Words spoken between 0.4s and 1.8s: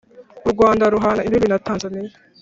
u rwanda ruhana imbibi na